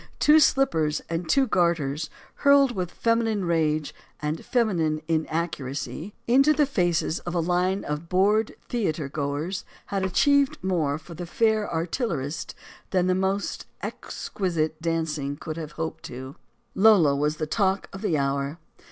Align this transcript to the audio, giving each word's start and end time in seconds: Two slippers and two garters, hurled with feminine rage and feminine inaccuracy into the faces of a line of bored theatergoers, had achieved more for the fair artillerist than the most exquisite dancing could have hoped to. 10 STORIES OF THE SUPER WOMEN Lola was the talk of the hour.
Two 0.17 0.39
slippers 0.39 1.03
and 1.11 1.29
two 1.29 1.45
garters, 1.45 2.09
hurled 2.37 2.71
with 2.71 2.89
feminine 2.89 3.45
rage 3.45 3.93
and 4.19 4.43
feminine 4.43 4.99
inaccuracy 5.07 6.15
into 6.25 6.53
the 6.53 6.65
faces 6.65 7.19
of 7.19 7.35
a 7.35 7.39
line 7.39 7.85
of 7.85 8.09
bored 8.09 8.55
theatergoers, 8.67 9.63
had 9.85 10.03
achieved 10.03 10.57
more 10.63 10.97
for 10.97 11.13
the 11.13 11.27
fair 11.27 11.71
artillerist 11.71 12.55
than 12.89 13.05
the 13.05 13.13
most 13.13 13.67
exquisite 13.83 14.81
dancing 14.81 15.37
could 15.37 15.57
have 15.57 15.73
hoped 15.73 16.01
to. 16.05 16.13
10 16.13 16.13
STORIES 16.13 16.33
OF 16.33 16.33
THE 16.33 16.39
SUPER 16.39 16.81
WOMEN 16.81 17.03
Lola 17.03 17.15
was 17.15 17.35
the 17.37 17.45
talk 17.45 17.87
of 17.93 18.01
the 18.01 18.17
hour. 18.17 18.57